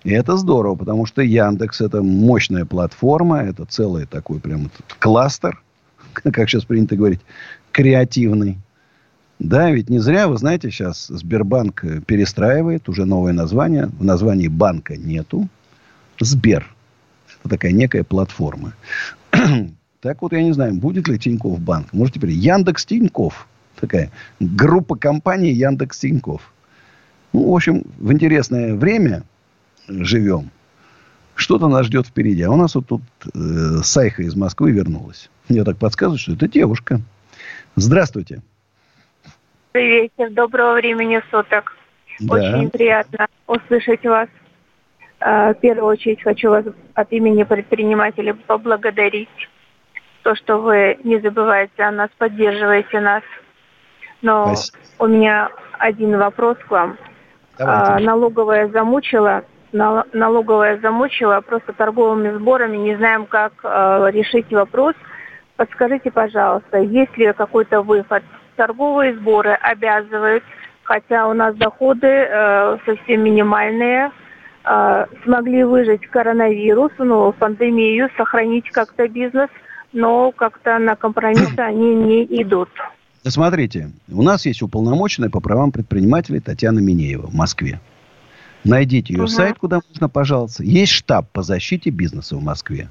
[0.03, 5.63] И это здорово, потому что Яндекс это мощная платформа, это целый такой прям кластер,
[6.13, 7.21] как сейчас принято говорить,
[7.77, 8.57] креативный.
[9.39, 13.89] Да, ведь не зря, вы знаете, сейчас Сбербанк перестраивает уже новое название.
[13.99, 15.47] В названии банка нету.
[16.19, 16.75] Сбер.
[17.41, 18.73] Это такая некая платформа.
[20.01, 21.93] так вот, я не знаю, будет ли Тиньков банк.
[21.93, 23.47] Может, теперь Яндекс Тиньков.
[23.79, 24.11] Такая
[24.41, 26.55] группа компаний Яндекс Тиньков.
[27.35, 29.23] Ну, в общем, в интересное время
[29.87, 30.51] живем.
[31.35, 32.41] Что-то нас ждет впереди.
[32.41, 33.03] А у нас вот тут
[33.35, 35.29] э, Сайха из Москвы вернулась.
[35.51, 37.03] Мне так подсказывают, что это девушка.
[37.77, 38.41] Здравствуйте.
[39.75, 41.77] Добрый вечер, доброго времени суток.
[42.21, 42.35] Да.
[42.35, 44.29] Очень приятно услышать вас.
[45.21, 49.29] А, в первую очередь хочу вас от имени предпринимателей поблагодарить.
[50.23, 53.23] То, что вы не забываете о нас, поддерживаете нас.
[54.23, 54.79] Но Спасибо.
[54.99, 56.97] у меня один вопрос к вам.
[57.59, 57.93] Давайте.
[57.93, 64.95] А, налоговая замучила, налоговая замучила просто торговыми сборами, не знаем, как э, решить вопрос–
[65.57, 68.23] Подскажите, пожалуйста, есть ли какой-то выход?
[68.57, 70.45] Торговые сборы обязывают,
[70.83, 74.11] хотя у нас доходы э, совсем минимальные,
[74.65, 79.49] э, смогли выжить коронавирус, ну, пандемию, сохранить как-то бизнес,
[79.93, 82.69] но как-то на компромиссы они не идут.
[83.25, 87.81] Смотрите, у нас есть уполномоченная по правам предпринимателей Татьяна Минеева в Москве.
[88.63, 89.29] Найдите ее угу.
[89.29, 90.63] сайт, куда можно пожаловаться.
[90.63, 92.89] Есть штаб по защите бизнеса в Москве.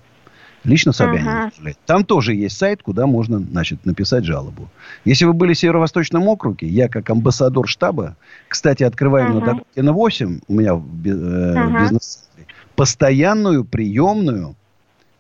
[0.65, 1.75] Лично Собянин uh-huh.
[1.85, 4.69] Там тоже есть сайт, куда можно значит, написать жалобу.
[5.05, 9.39] Если вы были в Северо-Восточном округе, я как амбассадор штаба, кстати, открываем uh-huh.
[9.39, 11.81] на Докукина 8, у меня в э, uh-huh.
[11.81, 14.55] бизнес-центре, постоянную приемную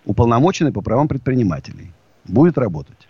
[0.05, 1.91] уполномоченной по правам предпринимателей.
[2.25, 3.07] Будет работать.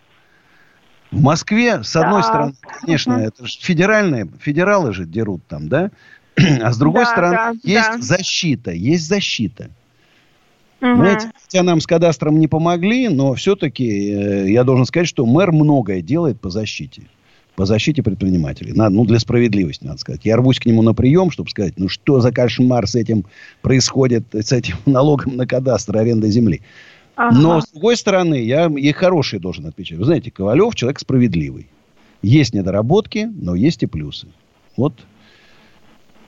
[1.12, 2.28] В Москве, с одной да.
[2.28, 3.28] стороны, конечно, uh-huh.
[3.28, 5.90] это же федеральные, федералы же дерут там, да?
[6.62, 8.02] А с другой да, стороны, да, есть да.
[8.02, 9.70] защита, есть защита.
[10.86, 10.98] Угу.
[10.98, 15.52] Знаете, хотя нам с кадастром не помогли, но все-таки э, я должен сказать, что мэр
[15.52, 17.04] многое делает по защите.
[17.56, 18.74] По защите предпринимателей.
[18.74, 20.22] Надо, ну, для справедливости, надо сказать.
[20.26, 23.26] Я рвусь к нему на прием, чтобы сказать, ну, что за кошмар с этим
[23.62, 26.62] происходит, с этим налогом на кадастр, аренда земли.
[27.16, 27.38] Ага.
[27.38, 29.98] Но, с другой стороны, я и хороший должен отвечать.
[29.98, 31.68] Вы знаете, Ковалев человек справедливый.
[32.22, 34.28] Есть недоработки, но есть и плюсы.
[34.76, 34.94] Вот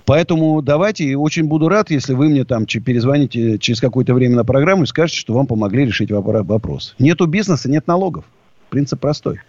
[0.07, 4.83] Поэтому давайте, очень буду рад, если вы мне там перезвоните через какое-то время на программу
[4.83, 6.95] и скажете, что вам помогли решить вопрос.
[6.97, 8.23] Нету бизнеса, нет налогов.
[8.69, 9.41] Принцип простой.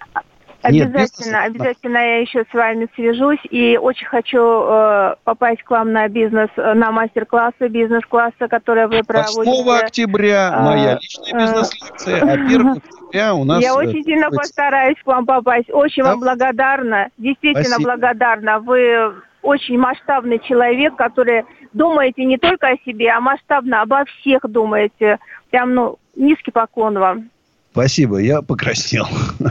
[0.61, 5.93] Обязательно, бизнеса, обязательно я еще с вами свяжусь и очень хочу э, попасть к вам
[5.93, 9.41] на бизнес, э, на мастер-классы, бизнес-классы, которые вы проводите.
[9.45, 13.63] 8 октября а, моя личная э, бизнес-лекция, а 1 октября у нас...
[13.63, 15.71] Я очень сильно постараюсь к вам попасть.
[15.71, 18.59] Очень вам благодарна, действительно благодарна.
[18.59, 25.19] Вы очень масштабный человек, который думаете не только о себе, а масштабно обо всех думаете.
[25.51, 27.31] Прям, ну, низкий поклон вам.
[27.73, 29.07] Спасибо, я покраснел.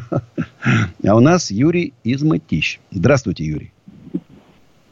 [1.07, 2.79] А у нас Юрий из Мытищ.
[2.91, 3.71] Здравствуйте, Юрий.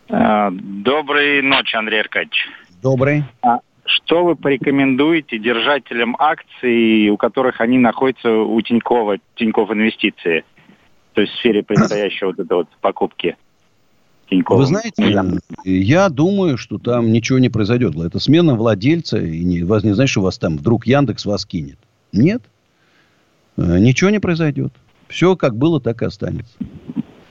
[0.09, 2.47] А, доброй ночи, Андрей Аркадьевич.
[2.81, 3.25] Добрый.
[3.41, 10.45] А что вы порекомендуете держателям акций, у которых они находятся у Тинькова, Тиньков Инвестиции?
[11.13, 13.35] То есть в сфере предстоящей вот этой вот покупки
[14.29, 14.57] Тинькова.
[14.57, 17.95] Вы знаете, я думаю, что там ничего не произойдет.
[17.95, 21.77] Это смена владельца, и не, вас не знаешь, что вас там вдруг Яндекс вас кинет.
[22.11, 22.41] Нет.
[23.57, 24.73] Э, ничего не произойдет.
[25.07, 26.53] Все как было, так и останется.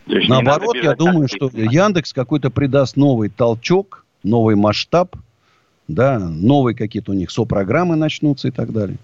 [0.06, 5.16] Наоборот, я думаю, что Яндекс какой-то придаст новый толчок, новый масштаб,
[5.88, 8.98] да, новые какие-то у них сопрограммы начнутся и так далее.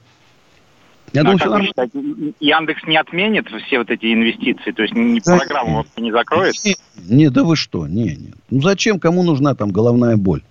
[1.13, 2.35] Я а думаю, что нам...
[2.39, 6.55] Яндекс не отменит все вот эти инвестиции, то есть не да, программу вообще не закроет?
[6.65, 6.77] Не,
[7.09, 8.33] не, да вы что, не, не.
[8.51, 10.43] Ну зачем, кому нужна там головная боль?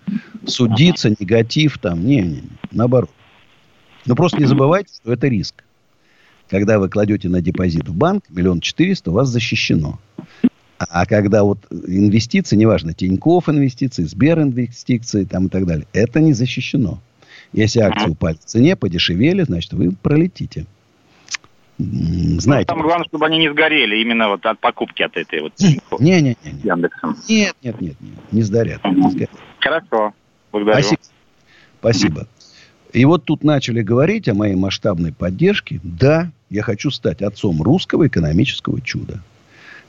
[0.45, 2.49] Судиться, негатив там, не, не, не.
[2.71, 3.09] наоборот.
[4.05, 5.63] Но просто не забывайте, что это риск.
[6.49, 9.99] Когда вы кладете на депозит в банк, миллион четыреста, у вас защищено.
[10.77, 16.33] А когда вот инвестиции, неважно, Тиньков инвестиции, Сбер инвестиции там и так далее, это не
[16.33, 16.99] защищено.
[17.53, 20.65] Если акции упали в цене, подешевели, значит, вы пролетите.
[21.77, 22.71] Знаете.
[22.71, 25.53] Ну, самое главное, чтобы они не сгорели именно вот от покупки от этой вот.
[25.59, 25.79] Не,
[26.21, 26.61] не, не, не.
[26.63, 27.15] Яндексом.
[27.29, 28.83] Нет, нет, нет, нет, не сгорят.
[28.83, 29.29] Не сгорят.
[29.59, 30.13] Хорошо,
[30.51, 30.83] благодарю.
[30.83, 31.01] Спасибо.
[31.79, 32.27] Спасибо.
[32.91, 35.79] И вот тут начали говорить о моей масштабной поддержке.
[35.83, 39.21] Да, я хочу стать отцом русского экономического чуда.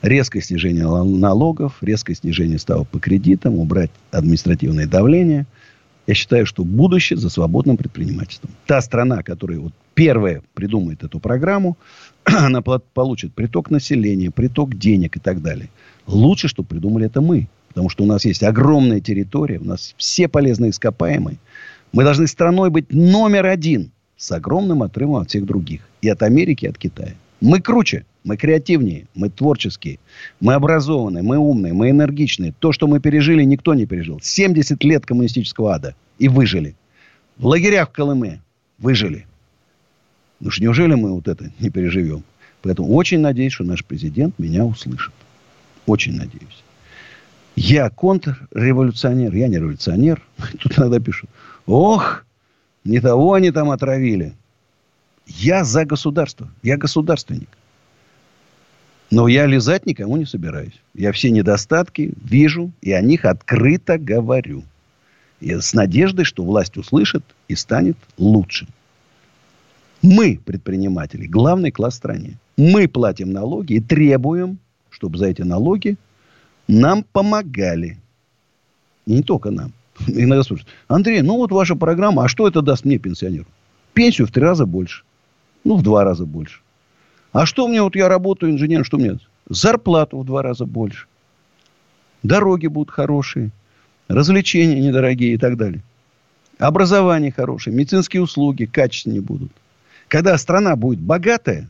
[0.01, 5.45] Резкое снижение налогов, резкое снижение ставок по кредитам, убрать административное давление.
[6.07, 8.51] Я считаю, что будущее за свободным предпринимательством.
[8.65, 11.77] Та страна, которая вот первая придумает эту программу,
[12.23, 15.69] она получит приток населения, приток денег и так далее.
[16.07, 17.47] Лучше, чтобы придумали это мы.
[17.69, 21.37] Потому что у нас есть огромная территория, у нас все полезные ископаемые.
[21.93, 25.81] Мы должны страной быть номер один с огромным отрывом от всех других.
[26.01, 27.13] И от Америки, и от Китая.
[27.39, 29.99] Мы круче, мы креативнее, мы творческие,
[30.39, 32.53] мы образованные, мы умные, мы энергичные.
[32.59, 34.19] То, что мы пережили, никто не пережил.
[34.21, 35.95] 70 лет коммунистического ада.
[36.19, 36.75] И выжили.
[37.37, 38.41] В лагерях в Колыме
[38.77, 39.25] выжили.
[40.39, 42.23] Ну что, неужели мы вот это не переживем?
[42.61, 45.13] Поэтому очень надеюсь, что наш президент меня услышит.
[45.87, 46.63] Очень надеюсь.
[47.55, 49.33] Я контрреволюционер.
[49.33, 50.21] Я не революционер.
[50.59, 51.29] Тут иногда пишут.
[51.65, 52.23] Ох,
[52.83, 54.33] не того они там отравили.
[55.25, 56.49] Я за государство.
[56.61, 57.49] Я государственник.
[59.11, 60.79] Но я лизать никому не собираюсь.
[60.93, 64.63] Я все недостатки вижу и о них открыто говорю.
[65.41, 68.67] И с надеждой, что власть услышит и станет лучше.
[70.01, 72.37] Мы, предприниматели, главный класс в стране.
[72.57, 75.97] Мы платим налоги и требуем, чтобы за эти налоги
[76.67, 77.97] нам помогали.
[79.05, 79.73] И не только нам.
[80.07, 83.47] Иногда спрашивают, Андрей, ну вот ваша программа, а что это даст мне, пенсионеру?
[83.93, 85.03] Пенсию в три раза больше.
[85.63, 86.60] Ну, в два раза больше.
[87.31, 89.17] А что мне, вот я работаю инженером, что мне?
[89.49, 91.07] Зарплату в два раза больше.
[92.23, 93.51] Дороги будут хорошие.
[94.07, 95.81] Развлечения недорогие и так далее.
[96.59, 97.75] Образование хорошее.
[97.75, 99.51] Медицинские услуги качественнее будут.
[100.07, 101.67] Когда страна будет богатая,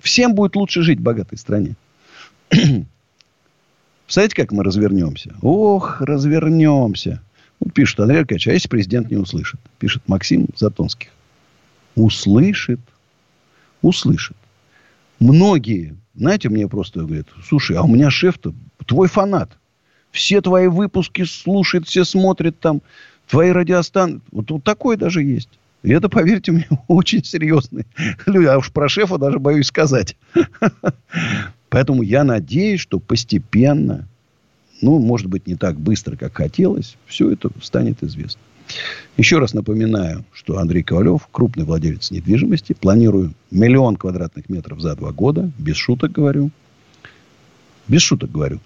[0.00, 1.76] всем будет лучше жить в богатой стране.
[2.48, 5.34] Представляете, как мы развернемся?
[5.40, 7.22] Ох, развернемся.
[7.60, 9.60] Вот пишет Андрей Аркадьевич, а если президент не услышит?
[9.78, 11.08] Пишет Максим Затонских.
[11.94, 12.80] Услышит
[13.84, 14.36] услышит.
[15.20, 18.54] Многие, знаете, мне просто говорят, слушай, а у меня шеф-то
[18.86, 19.50] твой фанат.
[20.10, 22.82] Все твои выпуски слушает, все смотрят там,
[23.28, 24.20] твои радиостанции.
[24.30, 25.48] Вот, вот такое даже есть.
[25.82, 27.86] И это, поверьте мне, очень серьезные
[28.26, 28.46] люди.
[28.46, 30.16] А уж про шефа даже боюсь сказать.
[31.68, 34.06] Поэтому я надеюсь, что постепенно,
[34.80, 38.40] ну, может быть, не так быстро, как хотелось, все это станет известно.
[39.16, 42.72] Еще раз напоминаю, что Андрей Ковалев, крупный владелец недвижимости.
[42.72, 45.50] Планирую миллион квадратных метров за два года.
[45.58, 46.50] Без шуток говорю.
[47.86, 48.58] Без шуток говорю.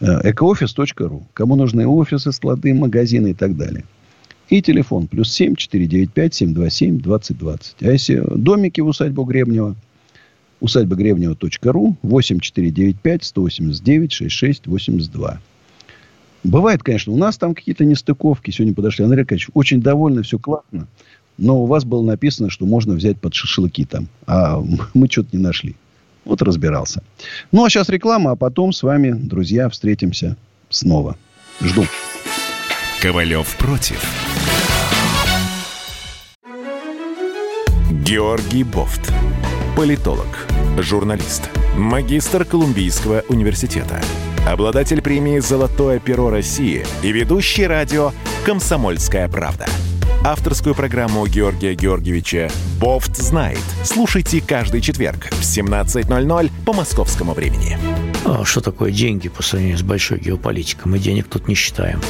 [0.00, 1.26] Э, Экоофис.ру.
[1.32, 3.84] Кому нужны офисы, склады, магазины и так далее.
[4.50, 7.76] И телефон плюс 7 495 727 2020.
[7.80, 9.74] А если домики в усадьбу Гребнева,
[10.60, 15.40] усадьба Гребнева.ру 8 495 189 66 82.
[16.44, 18.50] Бывает, конечно, у нас там какие-то нестыковки.
[18.50, 19.04] Сегодня подошли.
[19.04, 20.86] Андрей Аркадьевич, очень довольны, все классно.
[21.38, 24.08] Но у вас было написано, что можно взять под шашлыки там.
[24.26, 25.74] А мы что-то не нашли.
[26.24, 27.02] Вот разбирался.
[27.50, 30.36] Ну, а сейчас реклама, а потом с вами, друзья, встретимся
[30.68, 31.16] снова.
[31.60, 31.84] Жду.
[33.00, 34.02] Ковалев против.
[38.04, 39.12] Георгий Бофт.
[39.76, 40.46] Политолог,
[40.78, 44.00] журналист, магистр Колумбийского университета–
[44.46, 48.12] обладатель премии «Золотое перо России» и ведущий радио
[48.44, 49.66] «Комсомольская правда».
[50.24, 53.60] Авторскую программу Георгия Георгиевича «Бофт знает».
[53.82, 57.78] Слушайте каждый четверг в 17.00 по московскому времени.
[58.24, 60.90] А что такое деньги по сравнению с большой геополитикой?
[60.90, 62.00] Мы денег тут не считаем.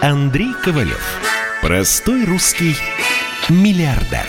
[0.00, 1.02] Андрей Ковалев.
[1.60, 2.76] Простой русский
[3.48, 4.26] миллиардер.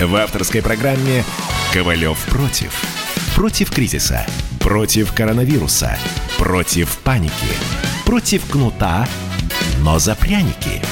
[0.00, 1.24] В авторской программе
[1.72, 2.97] «Ковалев против».
[3.38, 4.26] Против кризиса.
[4.58, 5.96] Против коронавируса.
[6.38, 7.32] Против паники.
[8.04, 9.06] Против кнута,
[9.80, 10.82] но за пряники.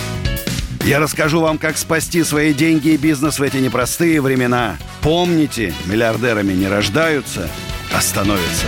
[0.85, 4.77] Я расскажу вам, как спасти свои деньги и бизнес в эти непростые времена.
[5.03, 7.49] Помните, миллиардерами не рождаются,
[7.93, 8.67] а становятся.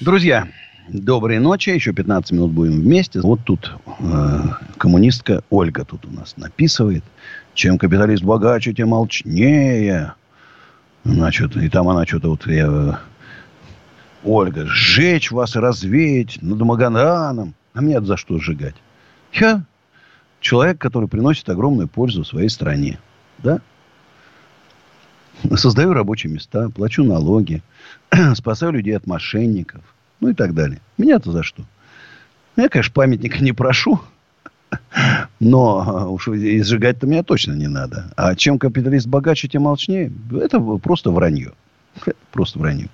[0.00, 0.48] Друзья,
[0.90, 1.70] доброй ночи.
[1.70, 3.20] Еще 15 минут будем вместе.
[3.22, 4.40] Вот тут э,
[4.76, 7.04] коммунистка Ольга тут у нас написывает.
[7.54, 10.12] Чем капиталист богаче, тем молчнее.
[11.04, 12.46] Значит, и там она что-то вот...
[12.46, 13.00] Я,
[14.24, 17.54] Ольга, сжечь вас развеять над Магаданом.
[17.74, 18.76] А мне за что сжигать?
[19.32, 19.64] Я
[20.40, 22.98] человек, который приносит огромную пользу своей стране.
[23.38, 23.60] Да?
[25.56, 27.62] Создаю рабочие места, плачу налоги,
[28.34, 29.82] спасаю людей от мошенников,
[30.20, 30.80] ну и так далее.
[30.96, 31.64] Меня-то за что?
[32.56, 34.00] Я, конечно, памятника не прошу,
[35.40, 38.12] но уж и сжигать-то меня точно не надо.
[38.16, 40.12] А чем капиталист богаче, тем молчнее.
[40.32, 41.52] Это просто вранье.
[42.32, 42.88] Просто вранье.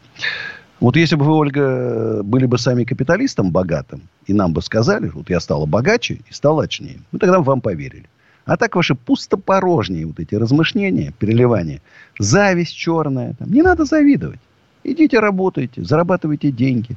[0.81, 5.29] Вот если бы вы, Ольга, были бы сами капиталистом богатым, и нам бы сказали, вот
[5.29, 8.07] я стала богаче и стала очнее, мы тогда бы вам поверили.
[8.47, 11.83] А так ваши пустопорожние вот эти размышления, переливания,
[12.19, 14.41] зависть черная, там, не надо завидовать.
[14.83, 16.97] Идите работайте, зарабатывайте деньги.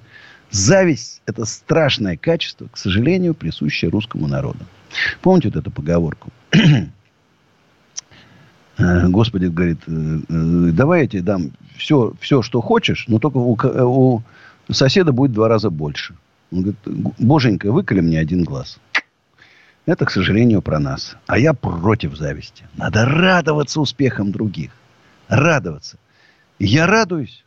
[0.53, 4.59] Зависть– это страшное качество, к сожалению, присущее русскому народу.
[5.21, 6.31] Помните вот эту поговорку?
[8.75, 13.37] Э, Господи говорит, э, э, давай я тебе дам все, все, что хочешь, но только
[13.37, 14.23] у,
[14.67, 16.15] у соседа будет в два раза больше.
[16.51, 16.79] Он говорит,
[17.19, 18.79] боженька, выколи мне один глаз.
[19.85, 21.15] Это, к сожалению, про нас.
[21.27, 22.65] А я против зависти.
[22.75, 24.71] Надо радоваться успехам других.
[25.27, 25.99] Радоваться.
[26.57, 27.45] Я радуюсь.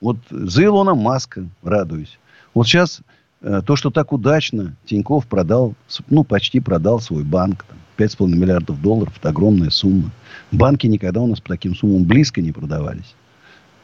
[0.00, 2.20] Вот за Илона Маска радуюсь.
[2.58, 3.02] Вот сейчас
[3.40, 5.74] э, то, что так удачно Тиньков продал,
[6.10, 7.64] ну, почти продал свой банк.
[7.68, 9.14] Там, 5,5 миллиардов долларов.
[9.16, 10.10] Это огромная сумма.
[10.50, 13.14] Банки никогда у нас по таким суммам близко не продавались.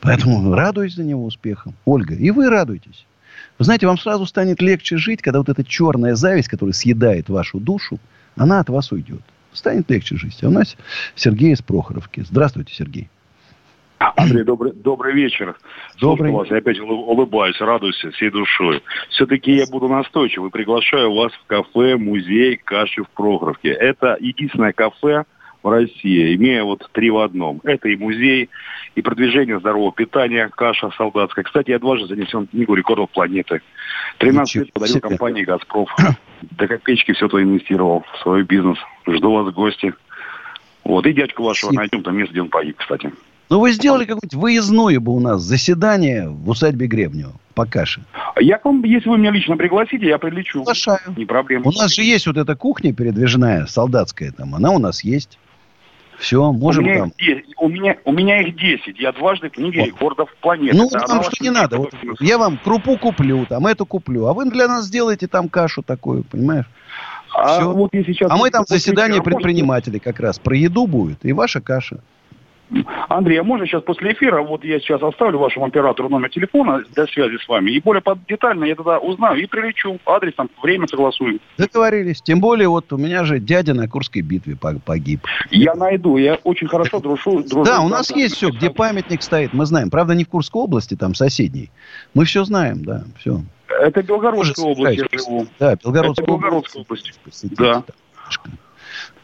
[0.01, 1.75] Поэтому радуюсь за него успехом.
[1.85, 3.07] Ольга, и вы радуйтесь.
[3.61, 7.61] Вы знаете, вам сразу станет легче жить, когда вот эта черная зависть, которая съедает вашу
[7.61, 8.01] душу,
[8.35, 9.23] она от вас уйдет.
[9.53, 10.43] Станет легче жить.
[10.43, 10.75] А у нас
[11.15, 12.25] Сергей из Прохоровки.
[12.29, 13.09] Здравствуйте, Сергей.
[14.17, 15.57] Андрей, добрый, добрый вечер.
[16.01, 16.31] Добрый.
[16.31, 18.83] Слушаю вас, я опять улыбаюсь, радуюсь всей душой.
[19.11, 23.71] Все-таки я буду настойчив и приглашаю вас в кафе «Музей каши в Прохоровке».
[23.71, 25.25] Это единственное кафе,
[25.65, 27.61] в России, имея вот три в одном.
[27.65, 28.51] Это и музей,
[28.95, 31.43] и продвижение здорового питания, каша солдатская.
[31.43, 33.63] Кстати, я дважды занесен в книгу рекордов планеты.
[34.19, 35.87] 13 лет подарил компании «Газпром».
[36.43, 38.79] До копеечки все то инвестировал в свой бизнес.
[39.09, 39.95] Жду вас в гости.
[40.85, 43.11] Вот, и дядьку вашего найдем, там место, где он погиб, кстати.
[43.51, 48.03] Ну, вы сделали какое-нибудь выездное бы у нас заседание в усадьбе Гребнева по каше.
[48.41, 50.61] Я к вам, если вы меня лично пригласите, я прилечу.
[50.61, 50.99] Приглашаю.
[51.17, 51.67] Не проблема.
[51.67, 54.55] У нас же есть вот эта кухня передвижная, солдатская там.
[54.55, 55.39] Она у нас есть.
[56.19, 57.13] Все, можем у меня там.
[57.19, 58.99] Их 10, у, меня, у меня их 10.
[58.99, 59.87] Я дважды книги вот.
[59.87, 60.77] рекордов планеты.
[60.77, 61.79] Ну, да, вам что не надо.
[61.79, 64.27] Вот, я вам крупу куплю, там эту куплю.
[64.27, 66.67] А вы для нас сделаете там кашу такую, понимаешь?
[67.35, 67.73] А, Все.
[67.73, 70.39] Вот я сейчас а мы там заседание предпринимателей как раз.
[70.39, 72.01] Про еду будет и ваша каша.
[73.09, 77.07] Андрей, а можно сейчас после эфира, вот я сейчас оставлю вашему оператору номер телефона для
[77.07, 79.99] связи с вами, и более детально я тогда узнаю и прилечу.
[80.07, 81.41] Адрес, там, время согласуем.
[81.59, 82.23] Договорились.
[82.23, 85.21] Тем более, вот у меня же дядя на Курской битве погиб.
[85.51, 87.43] Я найду, я очень хорошо дружу.
[87.43, 89.91] дружу да, у нас там, есть все, где памятник стоит, мы знаем.
[89.91, 91.71] Правда, не в Курской области, там соседней.
[92.15, 93.41] Мы все знаем, да, все.
[93.69, 95.47] Это Белгородская область, я живу.
[95.59, 97.19] Да, Белгородская, Это Белгородская область.
[97.19, 97.57] область.
[97.57, 97.85] Да.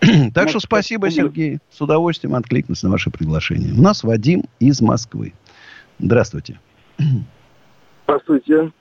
[0.34, 1.58] Так что спасибо, Сергей.
[1.70, 3.72] С удовольствием откликнусь на ваше приглашение.
[3.72, 5.34] У нас Вадим из Москвы.
[5.98, 6.58] Здравствуйте.
[8.04, 8.72] Здравствуйте.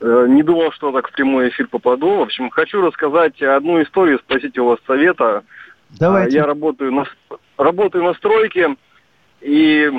[0.00, 2.18] Э, не думал, что так в прямой эфир попаду.
[2.18, 5.44] В общем, хочу рассказать одну историю, спросить у вас совета.
[5.98, 6.36] Давайте.
[6.36, 7.04] Я работаю на,
[7.56, 8.76] работаю на стройке,
[9.40, 9.90] и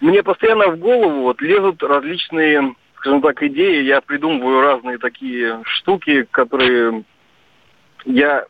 [0.00, 3.82] мне постоянно в голову вот лезут различные, скажем так, идеи.
[3.82, 7.04] Я придумываю разные такие штуки, которые
[8.04, 8.46] я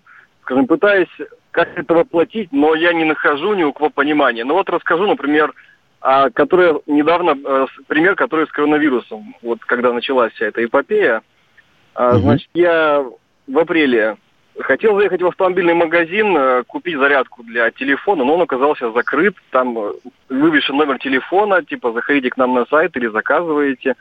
[0.48, 1.08] скажем, пытаюсь
[1.50, 4.44] как это воплотить, но я не нахожу ни у кого понимания.
[4.44, 5.52] Ну вот расскажу, например,
[6.00, 11.20] а, который недавно, а, пример, который с коронавирусом, вот когда началась вся эта эпопея.
[11.94, 12.20] А, угу.
[12.20, 13.04] Значит, я
[13.46, 14.16] в апреле
[14.60, 19.36] Хотел заехать в автомобильный магазин, э, купить зарядку для телефона, но он оказался закрыт.
[19.50, 19.92] Там э,
[20.28, 23.94] вывешен номер телефона, типа заходите к нам на сайт или заказываете.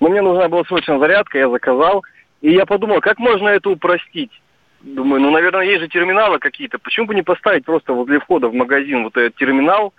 [0.00, 2.02] Но мне нужна была срочно зарядка, я заказал.
[2.40, 4.32] И я подумал, как можно это упростить?
[4.82, 6.78] Думаю, ну, наверное, есть же терминалы какие-то.
[6.78, 9.92] Почему бы не поставить просто возле входа в магазин вот этот терминал,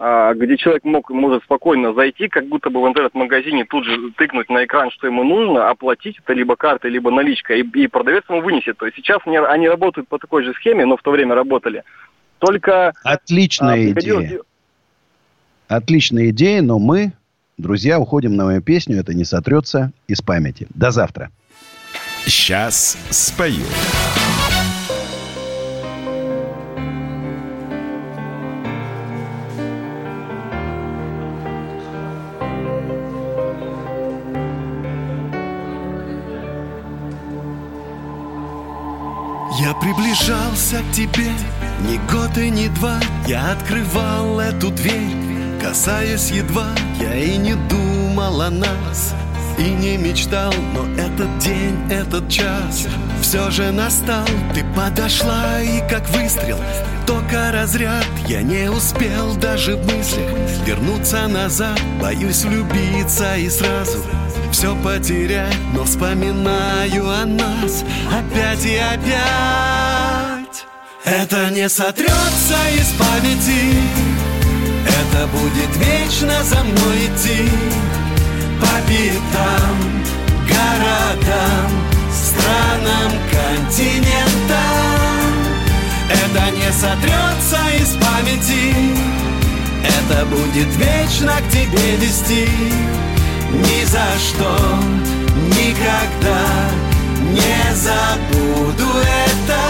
[0.00, 4.48] а, где человек мог, может спокойно зайти, как будто бы в интернет-магазине тут же тыкнуть
[4.48, 8.42] на экран, что ему нужно, оплатить это либо картой, либо наличкой, и, и продавец ему
[8.42, 8.78] вынесет.
[8.78, 11.82] То есть сейчас они, они работают по такой же схеме, но в то время работали.
[12.38, 12.92] Только...
[13.02, 14.40] Отличная а, идея.
[15.66, 17.12] Отличная идея, но мы,
[17.56, 19.00] друзья, уходим на мою песню.
[19.00, 20.68] Это не сотрется из памяти.
[20.74, 21.30] До завтра.
[22.24, 23.64] Сейчас спою.
[40.68, 41.30] Приближался к тебе.
[41.86, 45.14] Ни год и ни два Я открывал эту дверь
[45.62, 46.68] Касаясь едва.
[47.00, 49.14] Я и не думал о нас
[49.58, 52.88] И не мечтал Но этот день, этот час
[53.22, 54.26] Все же настал.
[54.54, 56.58] Ты подошла и как выстрел
[57.06, 58.06] Только разряд.
[58.26, 60.30] Я не успел даже в мыслях
[60.66, 61.80] Вернуться назад.
[62.02, 63.98] Боюсь влюбиться и сразу
[64.50, 67.84] все потерять, но вспоминаю о нас.
[68.10, 69.87] Опять и опять.
[71.10, 73.80] Это не сотрется из памяти,
[74.84, 77.48] это будет вечно за мной идти
[78.60, 80.04] по пятам,
[80.46, 81.70] городам,
[82.12, 84.58] странам, континентам.
[86.10, 88.74] Это не сотрется из памяти,
[89.82, 92.50] это будет вечно к тебе вести.
[93.50, 94.78] Ни за что,
[95.56, 96.68] никогда
[97.32, 99.67] не забуду это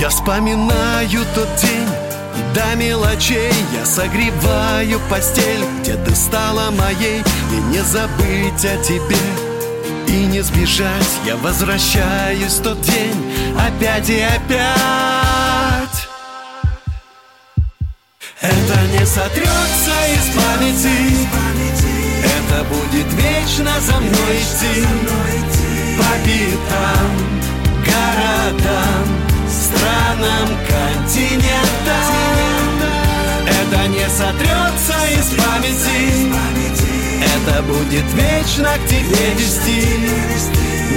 [0.00, 1.88] Я вспоминаю тот день
[2.34, 3.52] и до мелочей.
[3.74, 7.22] Я согреваю постель, где ты стала моей.
[7.52, 9.18] И не забыть о тебе
[10.08, 11.10] и не сбежать.
[11.26, 14.70] Я возвращаюсь в тот день опять и опять.
[18.40, 21.28] Это не сотрется из памяти.
[22.24, 24.86] Это будет вечно за мной идти.
[25.98, 26.99] По пятам,
[35.20, 36.00] из памяти.
[37.20, 39.86] Это будет вечно к тебе вести.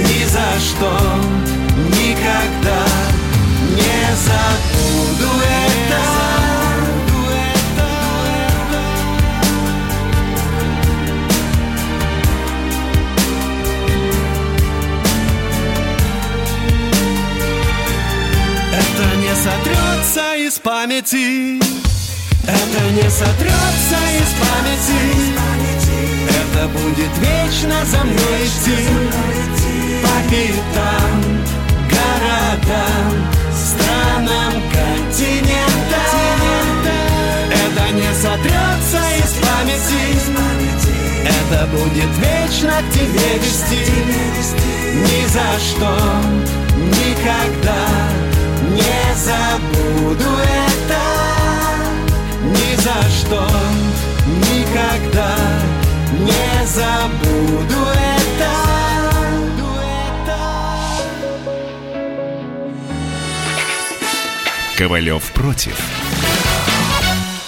[0.00, 0.98] Ни за что,
[1.90, 2.86] никогда
[3.70, 6.24] не забуду это.
[19.44, 21.83] Сотрется из памяти
[22.46, 25.02] Это не сотрется из памяти.
[26.28, 28.78] Это будет вечно за мной идти.
[30.02, 31.16] По пятам,
[31.88, 33.12] городам,
[33.54, 36.14] странам, континентам
[37.50, 40.04] Это не сотрется из памяти.
[41.24, 43.84] Это будет вечно к тебе вести.
[44.94, 45.92] Ни за что,
[46.76, 47.84] никогда
[48.70, 50.73] не забуду это
[52.84, 53.48] за что,
[54.26, 55.36] никогда
[56.20, 58.50] не забуду это.
[64.76, 66.03] Ковалев против.